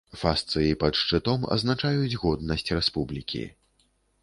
Фасцыі 0.19 0.71
пад 0.83 0.93
шчытом 1.01 1.45
азначаюць 1.57 2.19
годнасць 2.25 2.71
рэспублікі. 2.81 3.47